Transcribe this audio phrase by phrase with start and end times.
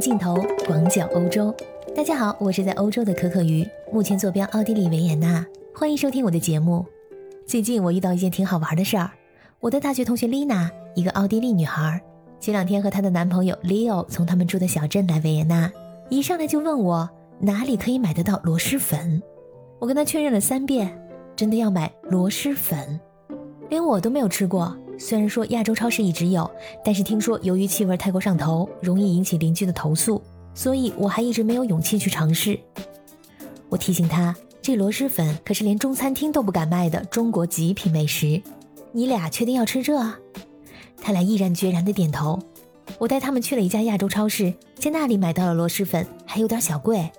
[0.00, 0.34] 镜头，
[0.66, 1.54] 广角欧洲。
[1.94, 5.44] 大家好，我是在欧洲的可可鱼，目前坐标奥地利维也纳。
[5.74, 6.86] 欢迎收听我的节目。
[7.46, 9.10] 最近我遇到一件挺好玩的事儿，
[9.60, 12.00] 我的大学同学丽娜，一个奥地利女孩，
[12.40, 15.70] 前两天和她的男朋友 Leo 从他们住的小镇来维也纳，
[16.08, 17.06] 一上来就问我
[17.38, 19.22] 哪里可以买得到螺蛳粉。
[19.78, 20.90] 我跟她确认了三遍，
[21.36, 22.98] 真的要买螺蛳粉，
[23.68, 24.74] 连我都没有吃过。
[25.00, 26.48] 虽然说亚洲超市一直有，
[26.84, 30.20] 但是听说由于气味太过上头，容易引起邻居的投诉，
[30.54, 32.60] 所以我还一直没有勇气去尝试。
[33.70, 38.42] 我提醒他，这螺蛳粉可是连中餐厅都不敢卖的中国极品美食，
[38.92, 39.98] 你俩确定要吃这？
[41.00, 42.38] 他俩毅然决然的点头。
[42.98, 47.10] 我带他们去了一家亚洲超市，在那里买到了螺蛳粉，还有点小贵，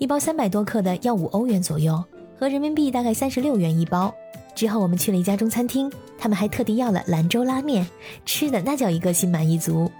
[0.00, 2.02] 一包三百多克的要五欧元左右，
[2.36, 4.12] 合人民币大概三十六元一包。
[4.60, 7.88] 之后我们去了一家中餐厅，他们还特地要了兰州拉面，
[8.26, 9.90] 吃的那叫一个心满意足。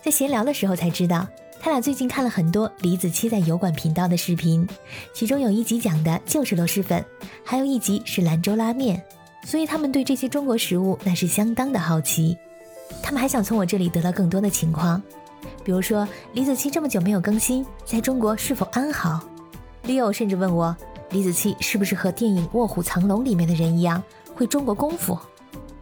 [0.00, 1.26] 在闲聊的时候才知道，
[1.60, 4.64] 他俩最近看了很多李子柒在油管频道的视频，
[5.12, 7.04] 其中有一集讲的就是螺蛳粉，
[7.44, 9.02] 还有一集是兰州拉面，
[9.44, 12.38] 所以他们对这些中国食物那是相当的好奇。
[13.02, 15.02] 他们还想从我这里得到更多的情况，
[15.64, 19.20] 比如说李子柒这么久没有更新，在中国是否安好
[19.84, 20.76] ？Leo 甚至问我。
[21.10, 24.00] 李子柒是不是和电影《卧虎藏龙》里面的人一样
[24.34, 25.18] 会中国功夫？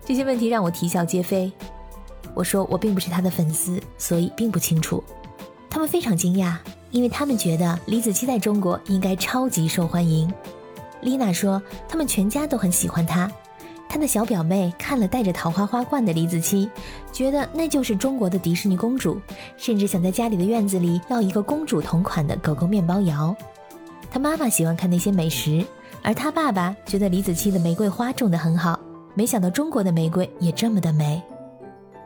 [0.04, 1.52] 这些问题让我啼笑皆非。
[2.34, 5.04] 我说我并不是他的粉丝，所以并不清楚。
[5.68, 6.56] 他们非常惊讶，
[6.90, 10.32] 因为他们觉得李子柒在中国应该超级受欢迎。
[11.02, 13.30] 丽娜说他们全家都很喜欢她。
[13.86, 16.68] 她的小表妹看了戴着桃花花冠的李子柒，
[17.12, 19.20] 觉得那就是中国的迪士尼公主，
[19.58, 23.36] 甚至想在家里的院子里要一个公主同款的狗狗面包窑。
[24.10, 25.64] 他妈妈喜欢看那些美食，
[26.02, 28.78] 而他爸爸觉得李子柒的玫瑰花种得很好。
[29.14, 31.22] 没想到中国的玫瑰也这么的美。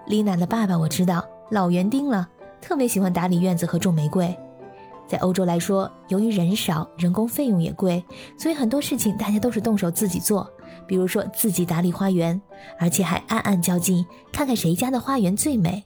[0.07, 2.29] 丽娜的爸爸我知道，老园丁了，
[2.61, 4.35] 特别喜欢打理院子和种玫瑰。
[5.07, 8.03] 在欧洲来说，由于人少，人工费用也贵，
[8.39, 10.51] 所以很多事情大家都是动手自己做，
[10.87, 12.41] 比如说自己打理花园，
[12.79, 15.85] 而且还暗暗较劲，看看谁家的花园最美。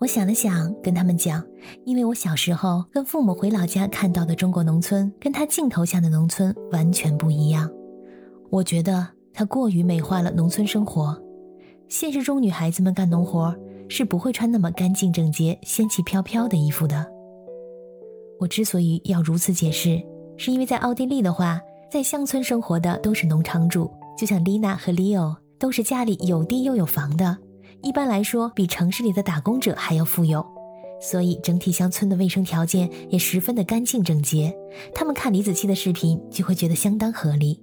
[0.00, 1.42] 我想了想，跟他们讲，
[1.84, 7.70] 因为我小时候跟父母回老家看到的中国农村，跟他镜头下的农村完全不一样。
[8.50, 11.16] 我觉得他过于美化了农村生活。
[11.88, 13.54] 现实中，女孩子们干农活
[13.88, 17.06] 是不会穿那么干净整洁、仙气飘飘的衣服的。
[18.40, 20.02] 我之所以要如此解释，
[20.36, 23.88] 是因为在奥地利的话，在乡村生活的都是农场主，
[24.18, 27.38] 就像丽娜和 Leo 都是家里有地又有房的。
[27.84, 30.44] 一般来说，比城市里的打工者还要富有，
[31.02, 34.50] 所以整体乡村的卫生条件也十分的干净整洁。
[34.94, 37.60] 他们看李子柒的视频就会觉得相当合理。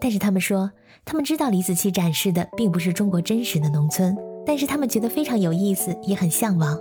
[0.00, 0.70] 但是他们说，
[1.04, 4.16] 他们知道李子柒展示的并不是中国真实的农村，
[4.46, 6.78] 但是他们觉得非常有意思，也很向往。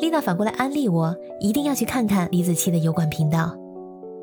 [0.00, 3.56] 丽娜反过来安利我，一定要去看看李子柒的油管频道。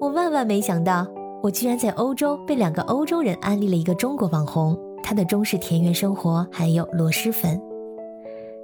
[0.01, 1.07] 我万万没想到，
[1.41, 4.77] 我居然在欧洲被两个欧洲人安利了一个中国网红。
[5.03, 7.61] 他的中式田园生活，还有螺蛳粉。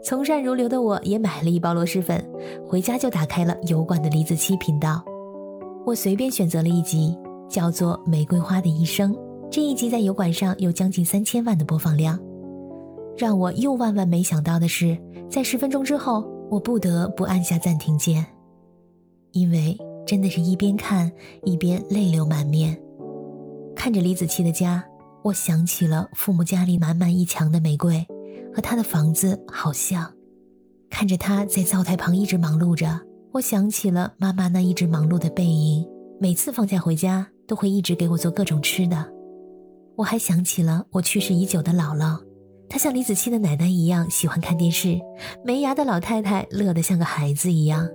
[0.04, 2.24] 从善如流的我也买了一包螺蛳粉，
[2.66, 5.04] 回家就打开了油管的李子柒频道。
[5.86, 7.18] 我随便选择了一集，
[7.50, 9.14] 叫做《玫瑰花的一生》。
[9.50, 12.18] 这一集在油管上有将近三千万的播放量。
[13.18, 14.98] 让我又万万没想到的是，
[15.30, 18.24] 在十分钟之后，我不得不按下暂停键，
[19.32, 21.12] 因为真的是一边看
[21.44, 22.78] 一边泪流满面，
[23.76, 24.84] 看着李子柒的家。
[25.28, 28.06] 我想起了父母家里满满一墙的玫瑰，
[28.56, 30.10] 和他的房子好像。
[30.90, 33.02] 看着他在灶台旁一直忙碌着，
[33.34, 35.86] 我想起了妈妈那一直忙碌的背影。
[36.18, 39.06] 每次放假回家，都会一直给我做各种吃的。
[39.98, 42.18] 我还想起了我去世已久的姥姥，
[42.70, 44.98] 她像李子柒的奶奶一样喜欢看电视，
[45.44, 47.86] 没牙的老太太乐得像个孩子一样。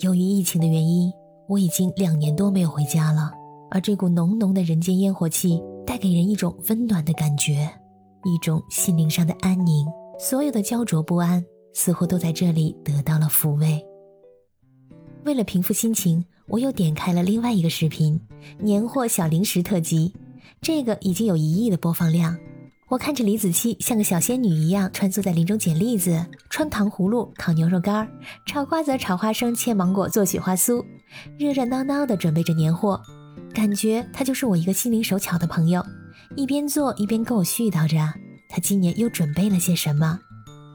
[0.00, 1.12] 由于疫情的原因，
[1.48, 3.30] 我已经两年多没有回家了，
[3.70, 5.62] 而这股浓浓的人间烟火气。
[5.90, 7.68] 带给人一种温暖的感觉，
[8.22, 9.84] 一种心灵上的安宁。
[10.20, 11.44] 所有的焦灼不安
[11.74, 13.84] 似乎都在这里得到了抚慰。
[15.24, 18.20] 为了平复心情，我又点开了另外一个视频——
[18.62, 20.14] 年货小零食特辑。
[20.62, 22.38] 这个已经有一亿的播放量。
[22.88, 28.08] 我看着李子柒像个小仙女一样穿梭在林中捡栗子、穿糖葫芦、烤牛肉干、
[28.46, 30.84] 炒瓜子、炒花生、切芒果、做雪花酥，
[31.36, 33.02] 热热闹闹地准备着年货。
[33.52, 35.84] 感觉他就是我一个心灵手巧的朋友，
[36.36, 37.96] 一边做一边跟我絮叨着
[38.48, 40.18] 他今年又准备了些什么，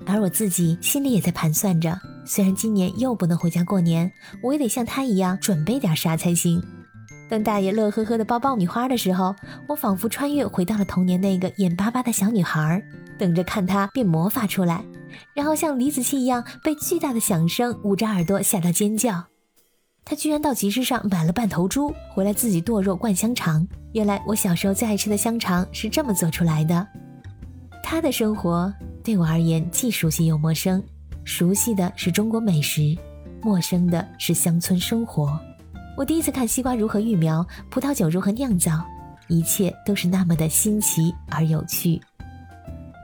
[0.06, 4.12] 而我自己心里也在盘算着，虽然今年又不能回家过年，
[4.44, 6.62] 我也得像他一样准备点啥才行。
[7.27, 9.36] 当大爷乐呵呵的包爆米花的时候，
[9.68, 12.83] 我仿佛穿越回到了童年那个眼巴巴的小女孩，
[13.18, 14.86] 等着看他变魔法出来，
[15.33, 19.25] 然后像李子柒一样被巨大的响声捂着耳朵吓到尖叫。
[20.07, 23.68] 他居然到集市上买了半头猪回来自己剁肉灌香肠。
[23.92, 26.88] 原来我小时候最爱吃的香肠是这么做出来的。
[27.81, 28.72] 他的生活
[29.04, 30.84] 对我而言既熟悉又陌生，
[31.24, 32.96] 熟悉的是中国美食，
[33.42, 35.40] 陌生的是乡村生活。
[35.98, 38.86] 我第一次看西瓜如何育苗，葡萄酒如何酿造，
[39.28, 42.00] 一切都是那么的新奇而有趣。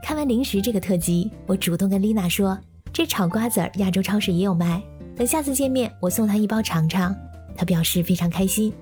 [0.04, 2.56] 看完零食这个特辑，我主动跟丽娜说
[2.92, 4.82] ：“这炒瓜子儿亚洲超市也有卖，
[5.22, 7.14] 等下次见面我送他一包尝尝。”
[7.56, 8.72] 他表示非常开心。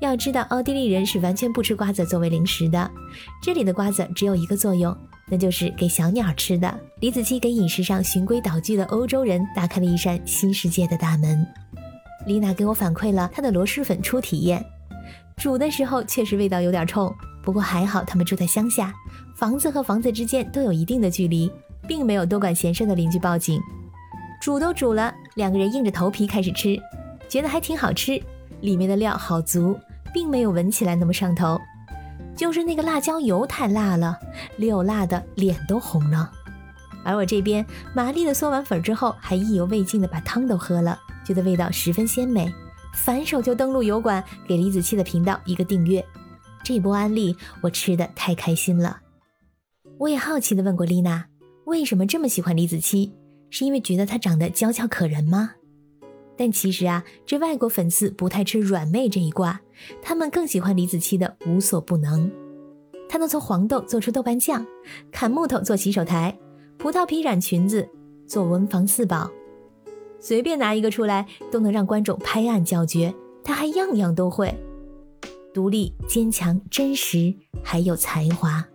[0.00, 2.90] 要知道，奥地利人是完全不吃瓜子作为零食的，
[3.40, 4.92] 这里的瓜子只有一个作用，
[5.28, 6.80] 那就是给小鸟吃的。
[6.98, 11.46] 李子柒给饮食上循规蹈矩的欧洲人打开了一扇新世界的大门。
[12.26, 14.66] 丽娜给我反馈了她的螺蛳粉初体验，
[15.36, 17.14] 煮的时候确实味道有点冲，
[17.44, 18.92] 不过还好他们住在乡下，
[19.36, 21.48] 房子和房子之间都有一定的距离，
[21.86, 23.60] 并没有多管闲事的邻居报警。
[24.40, 26.80] 煮都煮了，两个人硬着头皮开始吃，
[27.28, 28.22] 觉得还挺好吃，
[28.60, 29.78] 里面的料好足，
[30.12, 31.60] 并没有闻起来那么上头，
[32.36, 34.18] 就是那个辣椒油太辣了，
[34.56, 36.30] 溜辣的脸都红了。
[37.04, 40.98] 而我这边麻利的嗦完粉之后，还意犹未尽的把汤都喝了。
[41.24, 42.52] 觉得味道十分鲜美，
[42.94, 46.04] 反手就登录油管，给李子柒的频道一个订阅。
[46.62, 49.00] 这波安利我吃的太开心了。
[49.98, 51.26] 我也好奇的问过丽娜，
[51.64, 53.10] 为什么这么喜欢李子柒？
[53.52, 55.52] 是因为觉得她长得娇俏可人吗？
[56.38, 59.60] 但其实啊，这外国粉丝不太吃软妹这一挂，
[60.00, 62.32] 他们更喜欢李子柒的无所不能。
[63.10, 64.66] 她能从黄豆做出豆瓣酱，
[65.12, 66.36] 砍木头做洗手台，
[66.78, 67.86] 葡萄皮染裙子，
[68.26, 69.30] 做文房四宝。
[70.18, 73.14] 随便拿一个出来，都能让观众拍案叫绝。
[73.44, 74.58] 她还样样都会，
[75.52, 78.66] 独立、坚强、真实，还有才华。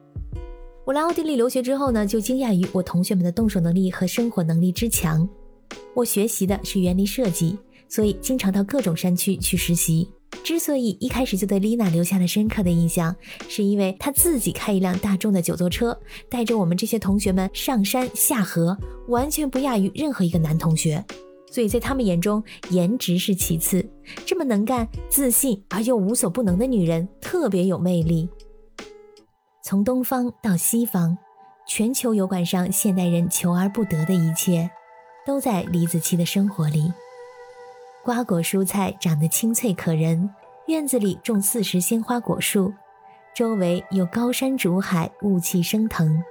[0.87, 5.27] 我来奥地利留学之后呢，就惊讶于我同学们的动手能力和生活能力之强。
[5.93, 7.57] 我学习的是园林设计，
[7.89, 10.07] 所以经常到各种山区去实习。
[10.45, 13.13] 之所以一开始就对丽娜留下了深刻的印象，
[13.49, 15.99] 是因为她自己开一辆大众的九座车，
[16.29, 18.77] 带着我们这些同学们上山下河，
[19.09, 21.03] 完全不亚于任何一个男同学。
[21.51, 23.85] 所以在他们眼中，颜值是其次。
[24.25, 28.29] 这么能干、自信而又无所不能的女人，特别有魅力。
[29.67, 31.17] 从东方到西方，
[31.67, 34.71] 全球油管上现代人求而不得的一切，
[35.25, 36.93] 都在李子柒的生活里。
[38.01, 40.33] 瓜果蔬菜长得清脆可人，
[40.67, 42.73] 院子里种四时鲜花果树，
[43.35, 46.23] 周围有高山竹海，雾气升腾。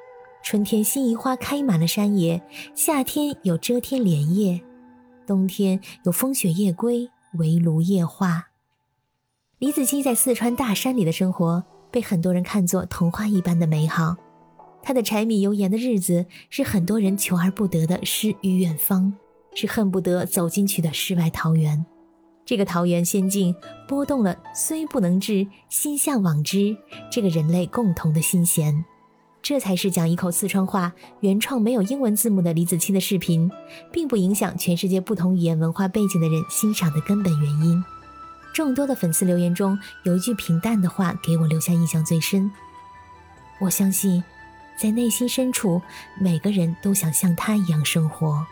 [0.43, 2.41] 春天辛夷花开满了山野，
[2.75, 4.63] 夏天有遮天莲叶。
[5.27, 8.49] 冬天有风雪夜归，围炉夜话。
[9.59, 11.63] 李子柒在四川大山里的生活，
[11.97, 14.17] 被很多人看作童话一般的美好。
[14.83, 19.15] 他的柴米油盐的日子，是很多人求而不得的诗与远方，
[19.55, 21.87] 是恨不得走进去的世外桃源。
[22.45, 23.55] 这个桃源仙境，
[23.89, 26.77] 拨动了虽不能至，心向往之
[27.11, 28.85] 这个人类共同的心弦。
[29.41, 33.51] 这才是讲一口四川话、原创没有英文字幕的李子柒的视频，
[33.91, 37.83] 并不影响全世界不同语言文化背景的人欣赏的根本原因。
[38.57, 42.51] 众多的粉丝留言中有一句平淡的话给我留下印象最深。
[43.59, 44.25] 我相信，
[44.79, 45.83] 在内心深处，
[46.19, 48.47] 每个人都想像他一样生活。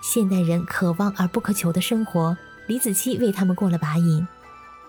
[0.00, 4.28] 现代人渴望而不可求的生活，李子柒为他们过了把瘾。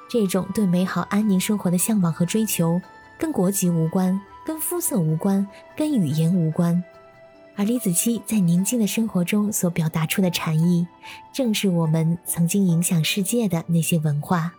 [0.07, 2.79] 这种对美好安宁生活的向往和追求，
[3.17, 4.21] 跟国籍无关。
[4.45, 6.83] 跟肤色无关，跟语言无关，
[7.55, 10.85] 而李子柒在宁静的生活中所表达出的禅意，
[11.31, 14.53] 正是我们曾经影响世界的那些文化。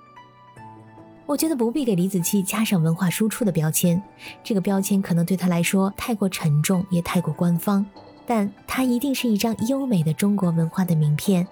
[1.26, 4.00] 我觉得不必给李子柒加上文化输出的标签，
[4.42, 7.84] 这个标签可能对他来说太过沉重，也太过官方，
[8.24, 11.46] 但他一定是一张优美的中国文化的名片。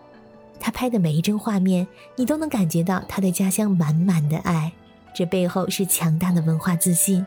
[0.58, 1.86] 他拍的每一帧画面，
[2.16, 4.72] 你都能感觉到他对家乡满满的爱，
[5.14, 7.26] 这背后是强大的文化自信。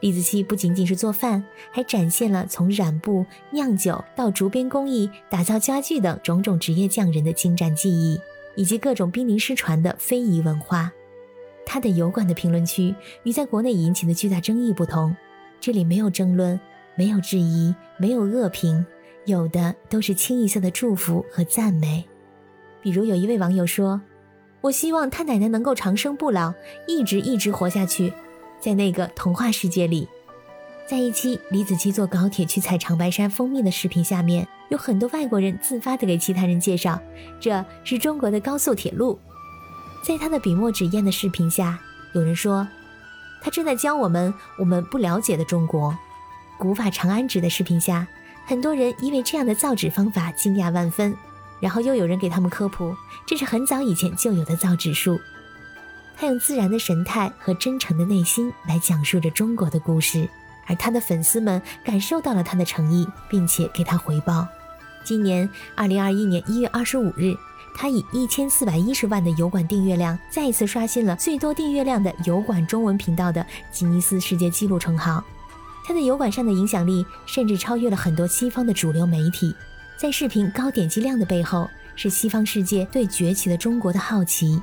[0.00, 8.20] 李子柒不仅仅是做饭，还展现了从染布、酿酒到竹编工艺、打造家具等种种职业匠人的精湛技艺，
[8.56, 10.92] 以及各种濒临失传的非遗文化。
[11.64, 15.16] 他的油管的评论区与在国内引起的巨大争议不同，
[15.58, 16.60] 这里没有争论，
[16.94, 18.84] 没有质疑，没有恶评，
[19.24, 22.04] 有的都是清一色的祝福和赞美。
[22.82, 24.00] 比如有一位网友说
[24.60, 26.52] ：“我希望他奶奶能够长生不老，
[26.86, 28.12] 一直一直活下去。”
[28.60, 30.08] 在那个童话世界里，
[30.88, 37.00] 在一期李子柒坐高铁去采长白山蜂蜜的视频下面，有很多外国人自发的给其他人介绍，
[37.40, 39.18] 这是中国的高速铁路。
[40.02, 41.78] 在他的笔墨纸砚的视频下，
[42.14, 42.66] 有人说，
[43.42, 45.96] 他正在教我们我们不了解的中国。
[46.58, 48.06] 古法长安纸的视频下，
[48.46, 51.14] 很多人因为这样的造纸方法惊讶万分，
[51.60, 52.94] 然后又有人给他们科普，
[53.26, 55.18] 这是很早以前就有的造纸术。
[56.18, 60.28] 他用自然的神态和真诚的内心来讲述着中国的故事，
[60.66, 64.48] 而他的粉丝们感受到了他的诚意，并且给他回报。
[65.04, 67.36] 今年二零二一年一月二十五日，
[67.74, 75.22] 他以一千四百一十万的油管订阅量，再一次刷新了最多订阅量的油管中文频道的吉尼斯世界纪录称号。
[75.84, 79.54] 他在油管上的影响力甚至超越了很多西方的主流媒体。
[79.96, 84.60] 在视频高点击量的背后，是西方世界对崛起的中国的好奇。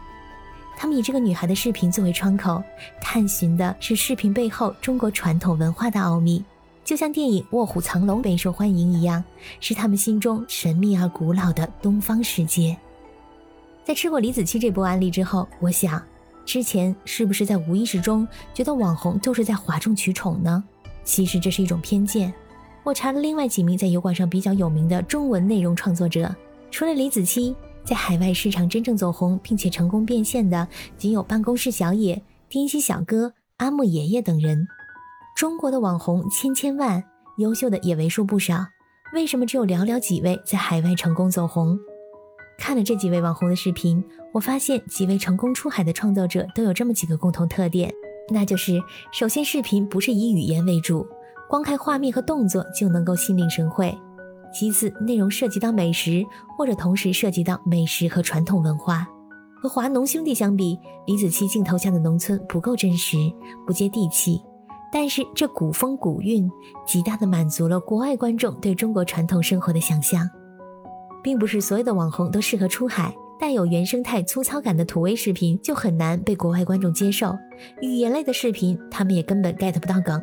[0.75, 2.61] 他们以这个女孩的视频作为窗口，
[2.99, 6.43] 探寻的是视频背后中国传统文化的奥秘，
[6.83, 9.23] 就像电影《卧虎藏龙》备受欢迎一样，
[9.59, 12.75] 是他们心中神秘而古老的东方世界。
[13.85, 16.01] 在吃过李子柒这波案例之后，我想，
[16.45, 20.63] 之前是不是在无意识中觉得网红都是在哗众取宠呢？
[21.03, 22.33] 其实这是一种偏见。
[22.83, 26.33] 我查了另外几名在油管上比较有名的中文内容创作者，
[26.71, 27.55] 除了李子柒。
[27.83, 34.65] 在海外市场真正走红并且成功变现的，仅有办公室小野、丁西小哥、阿木爷爷等人。
[35.35, 37.03] 中国的网红千千万，
[37.37, 38.65] 优秀的也为数不少。
[39.13, 41.77] 为什么只有寥寥几位在海外成功走红？
[42.57, 47.91] 看了这几位网红的视频，我发现几位成功出海的创作者都有这么几个共同特点，
[48.29, 51.05] 那就是：首先，视频不是以语言为主，
[51.49, 53.95] 光看画面和动作就能够心领神会。
[54.53, 56.23] 其次，内容涉及到美食，
[56.57, 59.07] 或者同时涉及到美食和传统文化。
[59.61, 63.17] 和华农兄弟相比，李子柒镜头下的农村不够真实，
[63.65, 64.39] 不接地气。
[64.91, 66.47] 但是这古风古韵，
[66.85, 70.29] 极大的满足了国外观众对中国传统生活的想象。
[71.23, 77.33] 并不是所有的网红都适合出海，带有原生态粗糙感的土味视频就很难被国外观众接受。
[77.81, 80.21] 语言类的视频，他们也根本 get 不到梗。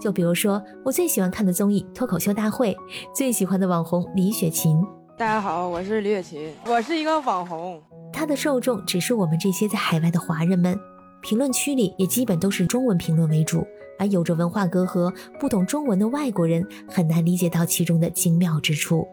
[0.00, 2.72] 就比如说，我最喜欢看的综艺《脱口秀大会》，
[3.14, 4.82] 最喜欢的网红李雪琴。
[5.16, 7.80] 大家好，我是李雪琴，我是一个网红。
[8.12, 10.78] 她的受众只是我们这些在海外的华人们，
[11.22, 13.64] 评论区里也基本都是中文评论为主，
[13.98, 19.06] 而有着文化隔阂、不懂中文的外国人很难理解到其中的精妙之处。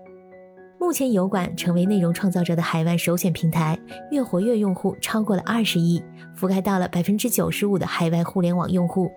[0.80, 6.02] 目前，油管成为内容创造者的海外首选平台，月活跃用户超过了二十亿，
[6.36, 9.10] 覆盖到了百分之九十五的海外互联网用户。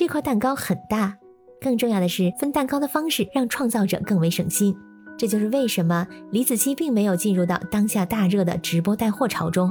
[0.00, 1.18] 这块蛋糕很大，
[1.60, 4.74] 更重要的是分蛋糕的方式让创造者更为省心。
[5.18, 9.70] 这就是为什么李子柒并没有进入到当下大热的直播带货潮中，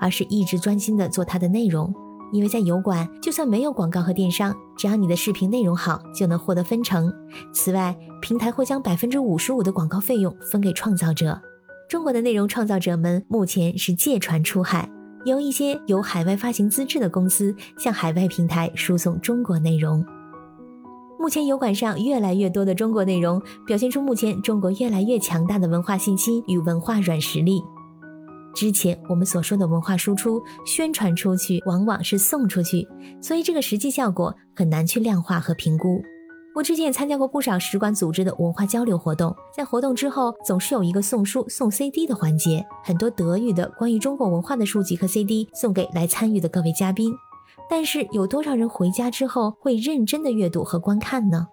[0.00, 1.94] 而是一直专心的做他的内容。
[2.32, 7.08] 因为在油管，就算没有广告和电商，只要你的视频内容好，就能获得分成。
[7.54, 11.40] 此外，平台会将百分之五十五的广告费用分给创造者。
[11.88, 14.90] 中国的内容创造者们目前是借船出海。
[15.24, 20.04] 由一些有海外发行资质的公司向海外平台输送中国内容。
[21.18, 27.62] 目前油管上越来越多的中国内容，表现出目前中国越来越强大的文化信息与文化软实力。
[28.54, 32.88] 之前我们所说的文化输出，宣传出去往往是送出去，
[33.20, 36.02] 所以这个实际效果很难去量化和评估。
[36.52, 47.14] 我之前也参加过不少使馆组织的文化交流活动，在活动之后总是有一个送书送 CD 的环节，很多德语的关于中国文化的书籍和 CD 送给来参与的各位嘉宾。
[47.68, 51.46] 但是有多少人回家之后会认真的阅读和观看呢？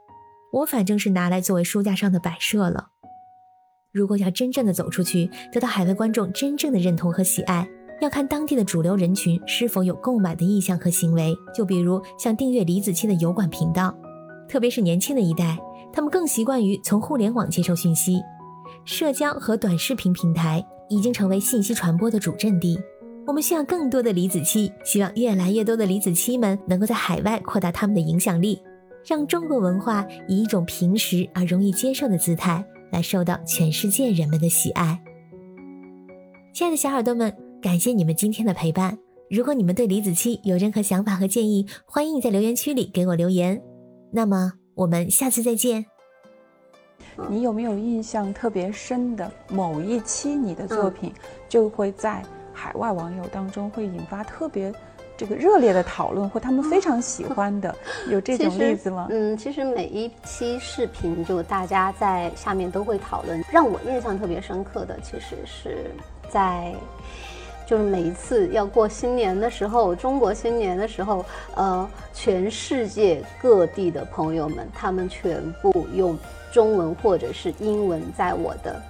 [0.52, 2.88] 我反正是拿来作为书架上的摆设了。
[3.92, 7.70] 如果要真正的走出去，得到海外观众真正的认同和喜爱，
[8.02, 11.36] 要看当地的主流人群是否有购买的意向和行为。
[11.54, 13.96] 就比如像订阅李子柒的油管频道。
[14.48, 15.58] 特别是年轻的一代，
[15.92, 18.22] 他们更习惯于从互联网接受讯息，
[18.86, 22.80] 社交和短视频平台已经成为信息传播的主阵地。
[23.26, 28.62] 我们需要更多的李子柒，希望越来越多的李子柒们能够在海外扩大他们的影响力，
[29.06, 34.98] 让中国文化以一种平实而容易接受的姿态来受到全世界人们的喜爱。
[36.54, 38.98] 亲爱的小耳朵们，感谢你们今天的陪伴。
[39.30, 43.62] 如果你们对李子柒有任何想法和建议，欢迎在留言区里给我留言。
[44.18, 45.86] 那么我们下次再见。
[47.30, 51.14] 你有没有印象特别深的某一期你的作品，
[51.48, 54.74] 就会在海外网友当中会引发特别
[55.16, 57.76] 这个热烈的讨论，或他们非常喜 欢的，
[58.10, 59.06] 有这种例子吗？
[59.12, 63.40] 嗯，其实每一期视频就大家在下面都会讨论。
[63.52, 65.92] 让我印象特别深刻的，其实是
[66.28, 66.74] 在。
[67.68, 76.18] 就是每一次要过新年的时候，中国新年的时候，呃，全世界各地的朋友们，他们全部用
[76.50, 78.82] 中文或者是英文在我的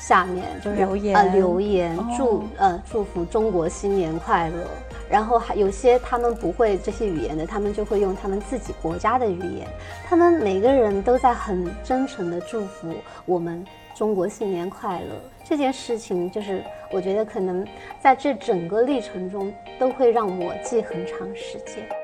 [0.00, 4.66] 下面就是留言呃留言祝呃祝福中国新年快乐。
[5.08, 9.68] 然后还有些他们不会这些语言的，他们就会用他们自己国家的语言。
[10.08, 12.92] 他们每个人都在很真诚的祝福
[13.26, 13.64] 我们
[13.94, 15.06] 中国新年快乐。
[15.44, 17.66] 这件事情就是我觉得可能
[18.00, 22.03] 在这整个历程中都会让我记很长时间。